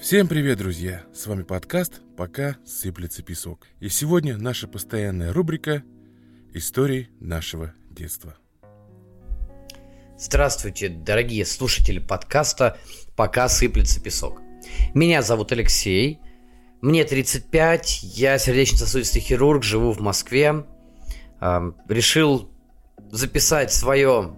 [0.00, 1.02] Всем привет, друзья!
[1.12, 3.66] С вами подкаст «Пока сыплется песок».
[3.80, 5.82] И сегодня наша постоянная рубрика
[6.54, 8.34] «Истории нашего детства».
[10.18, 12.78] Здравствуйте, дорогие слушатели подкаста
[13.14, 14.40] «Пока сыплется песок».
[14.94, 16.18] Меня зовут Алексей,
[16.80, 20.64] мне 35, я сердечно-сосудистый хирург, живу в Москве.
[21.88, 22.50] Решил
[23.10, 24.34] записать свое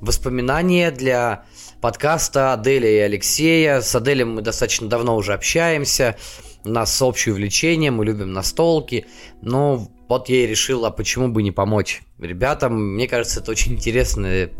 [0.00, 1.44] воспоминание для
[1.80, 3.80] подкаста Аделя и Алексея.
[3.80, 6.16] С Аделем мы достаточно давно уже общаемся.
[6.64, 9.06] У нас общее увлечение, мы любим настолки.
[9.42, 12.94] Но вот я и решил, а почему бы не помочь ребятам.
[12.94, 14.50] Мне кажется, это очень интересное,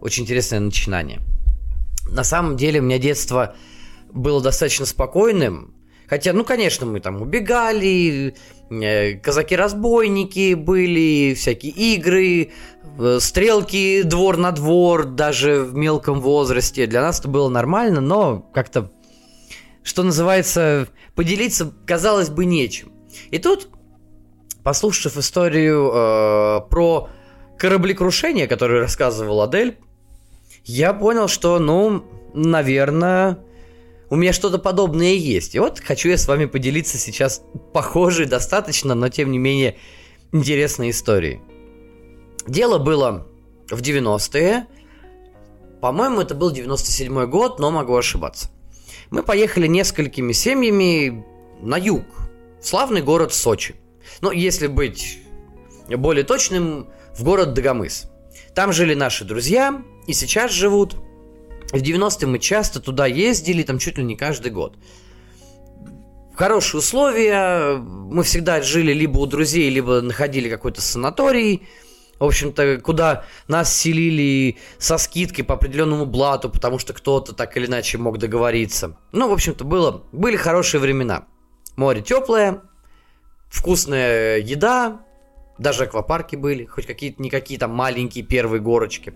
[0.00, 1.20] очень интересное начинание.
[2.08, 3.54] На самом деле у меня детство
[4.12, 5.74] было достаточно спокойным.
[6.12, 8.34] Хотя, ну, конечно, мы там убегали,
[8.68, 12.50] э, казаки-разбойники были, всякие игры,
[12.98, 16.86] э, стрелки двор на двор, даже в мелком возрасте.
[16.86, 18.92] Для нас это было нормально, но как-то,
[19.82, 22.92] что называется, поделиться, казалось бы, нечем.
[23.30, 23.70] И тут,
[24.62, 27.08] послушав историю э, про
[27.56, 29.78] кораблекрушение, которую рассказывал Адель,
[30.66, 33.38] я понял, что, ну, наверное,
[34.12, 35.54] у меня что-то подобное есть.
[35.54, 39.78] И вот хочу я с вами поделиться сейчас похожей достаточно, но тем не менее
[40.32, 41.40] интересной историей.
[42.46, 43.26] Дело было
[43.70, 44.66] в 90-е.
[45.80, 48.50] По-моему, это был 97-й год, но могу ошибаться.
[49.08, 51.24] Мы поехали несколькими семьями
[51.62, 52.04] на юг,
[52.60, 53.76] в славный город Сочи.
[54.20, 55.20] Ну, если быть
[55.88, 58.10] более точным, в город Дагомыс.
[58.54, 60.96] Там жили наши друзья, и сейчас живут–
[61.72, 64.76] в 90-е мы часто туда ездили, там чуть ли не каждый год.
[66.34, 71.66] Хорошие условия, мы всегда жили либо у друзей, либо находили какой-то санаторий,
[72.18, 77.66] в общем-то, куда нас селили со скидкой по определенному блату, потому что кто-то так или
[77.66, 78.96] иначе мог договориться.
[79.10, 81.26] Ну, в общем-то, было, были хорошие времена.
[81.76, 82.62] Море теплое,
[83.48, 85.00] вкусная еда,
[85.58, 89.14] даже аквапарки были, хоть какие-то никакие там маленькие первые горочки.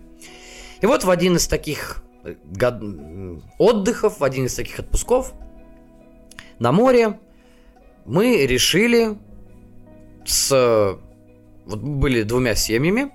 [0.81, 2.03] И вот в один из таких
[2.45, 2.81] год...
[3.57, 5.33] отдыхов, в один из таких отпусков
[6.59, 7.19] на море
[8.05, 9.17] мы решили
[10.25, 10.97] с...
[11.65, 13.11] Вот были двумя семьями.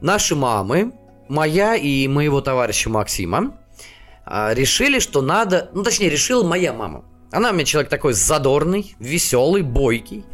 [0.00, 0.92] Наши мамы,
[1.28, 3.58] моя и моего товарища Максима,
[4.24, 5.70] а, решили, что надо...
[5.74, 7.04] Ну, точнее, решила моя мама.
[7.32, 10.24] Она у меня человек такой задорный, веселый, бойкий.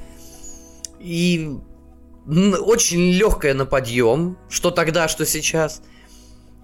[0.99, 1.57] И
[2.27, 5.83] очень легкая на подъем, что тогда, что сейчас–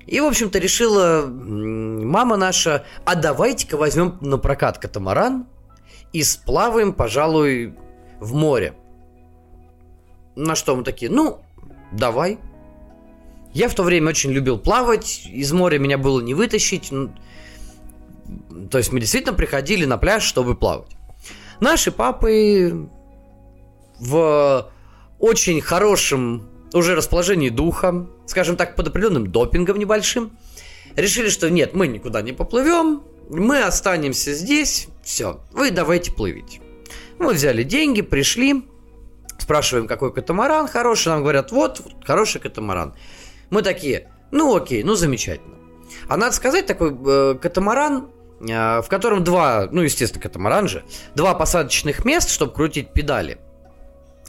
[0.07, 5.47] и, в общем-то, решила мама наша, а давайте-ка возьмем на прокат катамаран
[6.13, 7.75] и сплаваем, пожалуй,
[8.21, 8.75] в море.
[10.37, 11.41] На что мы такие, ну,
[11.93, 12.39] давай.
[13.53, 16.91] Я в то время очень любил плавать, из моря меня было не вытащить.
[18.71, 20.97] То есть мы действительно приходили на пляж, чтобы плавать.
[21.59, 22.89] Наши папы
[23.99, 24.71] в
[25.19, 30.37] очень хорошем уже расположении духа, скажем так, под определенным допингом небольшим,
[30.95, 36.61] решили, что нет, мы никуда не поплывем, мы останемся здесь, все, вы давайте плывите.
[37.19, 38.65] Мы взяли деньги, пришли,
[39.39, 42.95] спрашиваем, какой катамаран хороший, нам говорят, вот, хороший катамаран.
[43.51, 45.57] Мы такие, ну окей, ну замечательно.
[46.09, 48.09] А надо сказать, такой э, катамаран,
[48.41, 50.85] э, в котором два, ну естественно катамаран же,
[51.15, 53.39] два посадочных мест, чтобы крутить педали.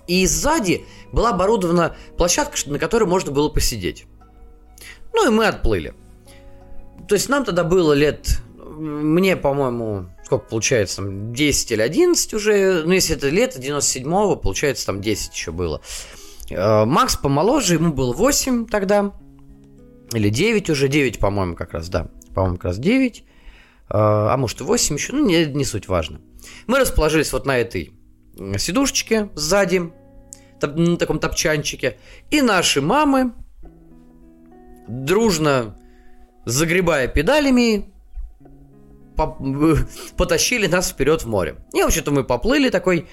[0.08, 4.06] И сзади была оборудована площадка, на которой можно было посидеть.
[5.14, 5.94] Ну и мы отплыли.
[7.08, 12.84] То есть нам тогда было лет, мне, по-моему, сколько получается, там 10 или 11 уже,
[12.86, 15.82] ну если это лето 97-го, получается там 10 еще было.
[16.50, 19.14] Э, Макс помоложе, ему было 8 тогда,
[20.14, 23.24] или 9 уже, 9, по-моему, как раз, да, по-моему, как раз 9, э,
[23.90, 26.20] а может и 8 еще, ну не, не суть важно.
[26.68, 27.97] Мы расположились вот на этой
[28.58, 29.92] сидушечке сзади,
[30.62, 31.98] на таком топчанчике.
[32.30, 33.34] И наши мамы,
[34.88, 35.78] дружно
[36.46, 37.92] загребая педалями,
[40.18, 41.58] потащили нас вперед в море.
[41.74, 43.08] И, вообще-то, мы поплыли такой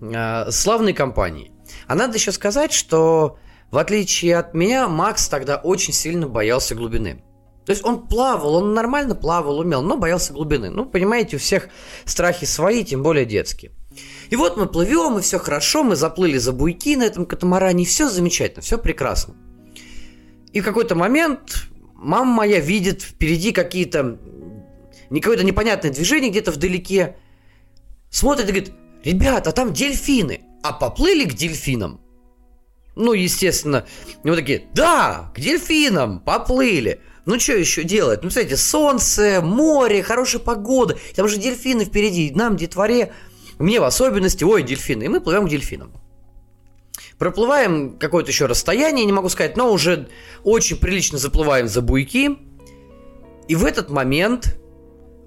[0.00, 1.52] э, славной компанией.
[1.86, 3.38] А надо еще сказать, что
[3.70, 7.22] в отличие от меня, Макс тогда очень сильно боялся глубины.
[7.68, 10.70] То есть он плавал, он нормально плавал, умел, но боялся глубины.
[10.70, 11.68] Ну, понимаете, у всех
[12.06, 13.72] страхи свои, тем более детские.
[14.30, 17.86] И вот мы плывем, и все хорошо, мы заплыли за буйки на этом катамаране, и
[17.86, 19.34] все замечательно, все прекрасно.
[20.54, 24.18] И в какой-то момент мама моя видит впереди какие-то
[25.10, 27.16] какое-то непонятное движение где-то вдалеке,
[28.08, 28.72] смотрит и говорит,
[29.04, 32.00] ребята, там дельфины, а поплыли к дельфинам.
[32.96, 33.86] Ну, естественно,
[34.24, 37.02] мы такие, да, к дельфинам, поплыли.
[37.28, 38.24] Ну, что еще делать?
[38.24, 40.96] Ну, смотрите, солнце, море, хорошая погода.
[41.14, 42.32] Там же дельфины впереди.
[42.34, 43.12] Нам, детворе,
[43.58, 45.04] мне в особенности, ой, дельфины.
[45.04, 45.92] И мы плывем к дельфинам.
[47.18, 50.08] Проплываем какое-то еще расстояние, не могу сказать, но уже
[50.42, 52.38] очень прилично заплываем за буйки.
[53.46, 54.58] И в этот момент,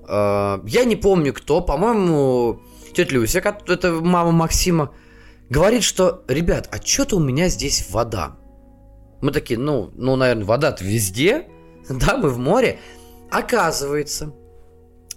[0.08, 2.62] э, я не помню кто, по-моему,
[2.96, 4.92] тетя Люся, это мама Максима,
[5.52, 8.38] говорит, что, ребят, а что-то у меня здесь вода.
[9.22, 11.48] Мы такие, ну, ну, наверное, вода-то везде,
[12.06, 12.80] да, мы в море.
[13.30, 14.34] Оказывается,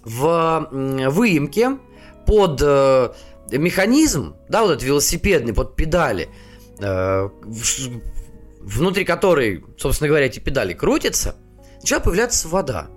[0.03, 1.77] в выемке
[2.25, 3.09] под э,
[3.51, 6.29] механизм, да, вот этот велосипедный, под педали,
[6.79, 7.29] э,
[8.61, 11.35] внутри которой, собственно говоря, эти педали крутятся,
[11.81, 12.87] начала появляться вода.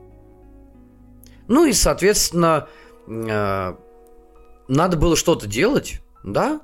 [1.48, 2.68] Ну и, соответственно,
[3.06, 3.74] э,
[4.68, 6.60] надо было что-то делать, да?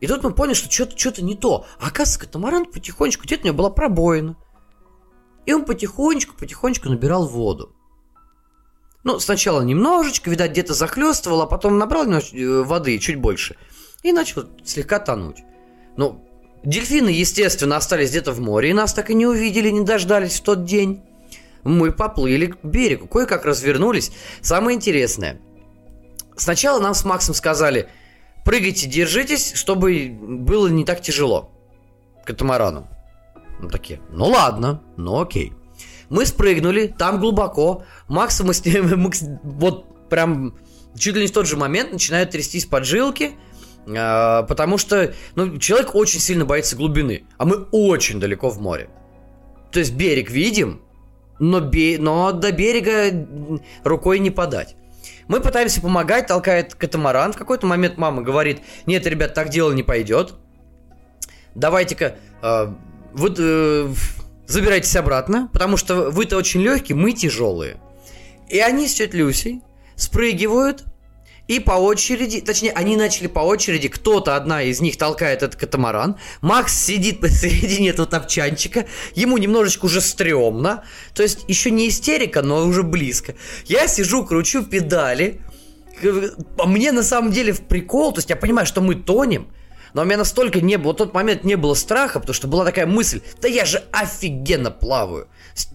[0.00, 1.66] И тут мы поняли, что что-то что не то.
[1.80, 4.36] А оказывается, катамаран потихонечку, где-то у него была пробоина.
[5.48, 7.74] И он потихонечку-потихонечку набирал воду.
[9.02, 13.56] Ну, сначала немножечко, видать, где-то захлестывал, а потом набрал э, воды чуть больше.
[14.02, 15.38] И начал слегка тонуть.
[15.96, 16.22] Ну,
[16.64, 20.42] дельфины, естественно, остались где-то в море, и нас так и не увидели, не дождались в
[20.42, 21.02] тот день.
[21.64, 24.12] Мы поплыли к берегу, кое-как развернулись.
[24.42, 25.40] Самое интересное.
[26.36, 27.88] Сначала нам с Максом сказали,
[28.44, 31.52] прыгайте, держитесь, чтобы было не так тяжело
[32.26, 32.86] катамарану.
[33.60, 35.52] Ну, такие, ну ладно, ну окей.
[36.10, 37.84] Мы спрыгнули, там глубоко.
[38.08, 39.10] Макса мы с ним, мы,
[39.42, 40.54] вот прям
[40.96, 43.32] чуть ли не в тот же момент начинают трястись поджилки,
[43.86, 48.88] э, потому что ну, человек очень сильно боится глубины, а мы очень далеко в море.
[49.70, 50.80] То есть берег видим,
[51.38, 53.26] но, бе, но до берега
[53.84, 54.76] рукой не подать.
[55.28, 57.34] Мы пытаемся помогать, толкает катамаран.
[57.34, 60.34] В какой-то момент мама говорит, нет, ребят, так дело не пойдет.
[61.54, 62.74] Давайте-ка э,
[63.12, 63.92] вы э,
[64.46, 67.78] забирайтесь обратно, потому что вы-то очень легкие, мы тяжелые.
[68.48, 69.62] И они с тетей Люсей
[69.96, 70.84] спрыгивают
[71.48, 76.16] и по очереди, точнее, они начали по очереди, кто-то, одна из них толкает этот катамаран,
[76.42, 80.84] Макс сидит посередине этого топчанчика, ему немножечко уже стрёмно,
[81.14, 83.34] то есть еще не истерика, но уже близко.
[83.64, 85.40] Я сижу, кручу педали,
[86.66, 89.48] мне на самом деле в прикол, то есть я понимаю, что мы тонем,
[89.94, 92.64] но у меня настолько не было, в тот момент не было страха, потому что была
[92.64, 95.28] такая мысль, да я же офигенно плаваю.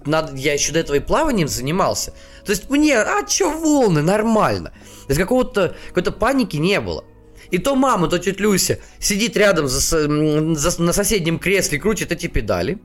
[0.05, 2.13] Надо, я еще до этого и плаванием занимался.
[2.45, 4.69] То есть мне, а чё волны, нормально.
[4.69, 7.03] То есть какого-то, какой-то паники не было.
[7.51, 12.27] И то мама, то тетя Люся сидит рядом за, за, на соседнем кресле, крутит эти
[12.27, 12.79] педали.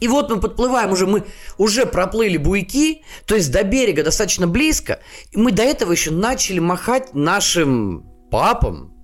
[0.00, 1.24] И вот мы подплываем уже, мы
[1.58, 5.00] уже проплыли буйки, то есть до берега достаточно близко.
[5.30, 8.94] И мы до этого еще начали махать нашим папам,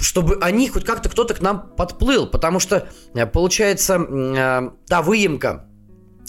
[0.00, 5.66] чтобы они хоть как-то кто-то к нам подплыл, потому что э, получается э, та выемка,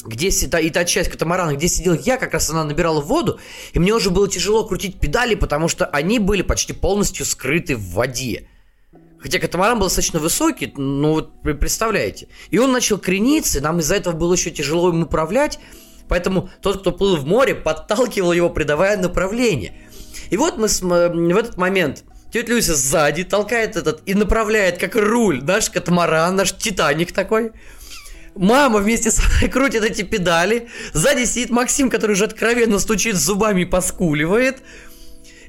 [0.06, 3.40] где та, и та часть катамарана, где сидел я, как раз она набирала воду,
[3.74, 7.94] и мне уже было тяжело крутить педали, потому что они были почти полностью скрыты в
[7.94, 8.48] воде.
[9.20, 12.28] Хотя катамаран был достаточно высокий, ну вот представляете.
[12.50, 15.60] И он начал крениться, и нам из-за этого было еще тяжело им управлять,
[16.08, 19.74] поэтому тот, кто плыл в море, подталкивал его, придавая направление.
[20.32, 24.96] И вот мы с, в этот момент тетя Люся сзади толкает этот и направляет как
[24.96, 27.52] руль наш катамаран, наш Титаник такой.
[28.36, 30.70] Мама вместе с крутит эти педали.
[30.94, 34.64] Сзади сидит Максим, который уже откровенно стучит зубами и поскуливает.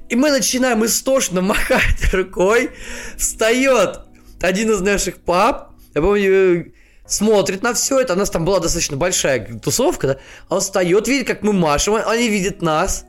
[0.08, 2.70] И мы начинаем истошно махать рукой.
[3.16, 4.00] Встает
[4.40, 5.70] один из наших пап.
[5.94, 6.64] Я помню, э,
[7.06, 8.14] смотрит на все это.
[8.14, 10.18] У нас там была достаточно большая тусовка, да?
[10.48, 13.04] Он встает, видит, как мы машем, они видят нас.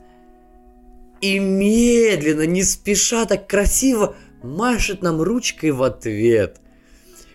[1.24, 6.60] И медленно, не спеша, так красиво машет нам ручкой в ответ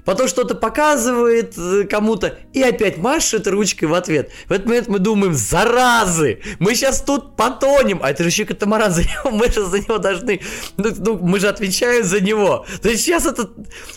[0.10, 4.32] потом что-то показывает э, кому-то и опять машет ручкой в ответ.
[4.48, 8.92] В этот момент мы думаем, заразы, мы сейчас тут потонем, а это же еще катамаран
[8.92, 10.42] за него, мы же за него должны,
[10.78, 12.66] ну, ну мы же отвечаем за него.
[12.82, 13.52] То есть сейчас этот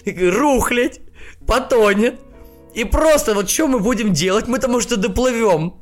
[0.05, 1.01] рухлядь
[1.47, 2.21] потонет,
[2.75, 5.82] и просто вот что мы будем делать, мы-то может и доплывем.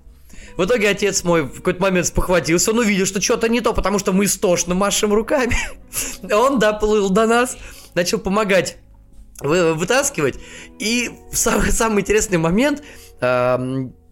[0.60, 3.98] В итоге отец мой в какой-то момент спохватился, он увидел, что что-то не то, потому
[3.98, 5.56] что мы истошно машем руками.
[6.30, 7.56] Он доплыл до нас,
[7.94, 8.76] начал помогать
[9.40, 10.38] вытаскивать.
[10.78, 12.82] И самый, самый интересный момент,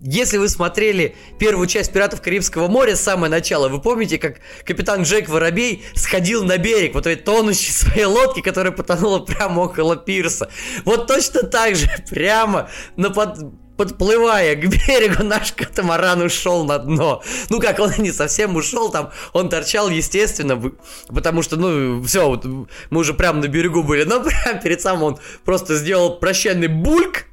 [0.00, 5.02] если вы смотрели первую часть «Пиратов Карибского моря» с самого начала, вы помните, как капитан
[5.02, 10.48] Джек Воробей сходил на берег вот этой тонущей своей лодки, которая потонула прямо около пирса.
[10.86, 13.38] Вот точно так же, прямо на под
[13.78, 17.22] подплывая к берегу, наш катамаран ушел на дно.
[17.48, 20.60] Ну как, он не совсем ушел, там он торчал, естественно,
[21.08, 25.02] потому что, ну, все, вот, мы уже прямо на берегу были, но прямо перед самым
[25.04, 27.26] он просто сделал прощальный бульк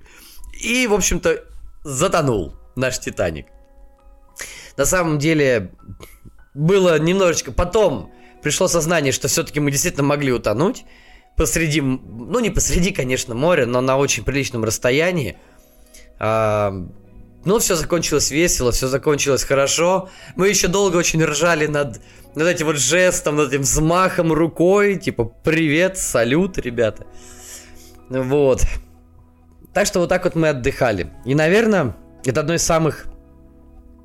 [0.62, 1.44] и, в общем-то,
[1.84, 2.56] затонул.
[2.75, 3.48] наш Титаник.
[4.78, 5.72] На самом деле,
[6.54, 7.52] было немножечко...
[7.52, 8.12] Потом
[8.44, 10.86] пришло сознание, что все-таки мы действительно могли утонуть
[11.36, 11.82] посреди...
[11.82, 15.38] Ну, не посреди, конечно, моря, но на очень приличном расстоянии.
[16.19, 20.10] Ну, все закончилось весело, все закончилось хорошо.
[20.36, 22.01] Мы еще долго очень ржали над,
[22.34, 27.05] над этим вот жестом, над этим взмахом рукой, типа «Привет, салют, ребята».
[28.10, 28.62] Вот.
[29.74, 31.12] Так что вот так вот мы отдыхали.
[31.25, 33.05] И, наверное, это одно из самых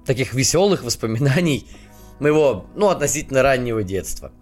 [0.05, 1.67] таких веселых воспоминаний
[2.19, 4.33] моего, ну, относительно раннего детства.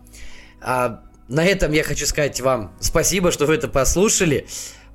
[0.61, 4.47] А на этом я хочу сказать вам спасибо, что вы это послушали.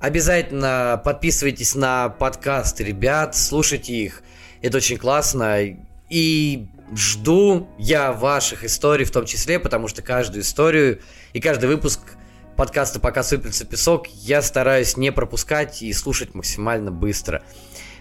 [0.04, 4.22] Обязательно подписывайтесь на подкасты, ребят, слушайте их.
[4.60, 5.78] Это очень классно.
[6.10, 11.00] И жду я ваших историй в том числе, потому что каждую историю
[11.32, 12.00] и каждый выпуск
[12.54, 17.42] подкаста «Пока сыплется песок» я стараюсь не пропускать и слушать максимально быстро.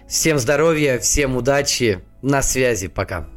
[0.05, 3.29] Всем здоровья, всем удачи, на связи, пока.